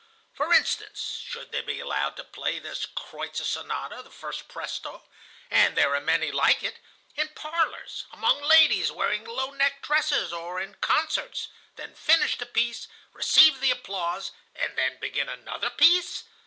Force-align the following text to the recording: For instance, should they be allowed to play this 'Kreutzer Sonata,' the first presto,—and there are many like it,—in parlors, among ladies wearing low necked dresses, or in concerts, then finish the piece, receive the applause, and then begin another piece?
For 0.33 0.51
instance, 0.51 1.21
should 1.27 1.51
they 1.51 1.61
be 1.61 1.79
allowed 1.79 2.15
to 2.15 2.23
play 2.23 2.57
this 2.57 2.87
'Kreutzer 2.87 3.43
Sonata,' 3.43 4.01
the 4.01 4.09
first 4.09 4.47
presto,—and 4.47 5.75
there 5.77 5.93
are 5.93 6.01
many 6.01 6.31
like 6.31 6.63
it,—in 6.63 7.27
parlors, 7.35 8.05
among 8.11 8.41
ladies 8.41 8.91
wearing 8.91 9.23
low 9.25 9.51
necked 9.51 9.83
dresses, 9.83 10.33
or 10.33 10.59
in 10.59 10.73
concerts, 10.81 11.49
then 11.75 11.93
finish 11.93 12.35
the 12.35 12.47
piece, 12.47 12.87
receive 13.13 13.59
the 13.61 13.69
applause, 13.69 14.31
and 14.55 14.75
then 14.75 14.97
begin 14.99 15.29
another 15.29 15.69
piece? 15.69 16.23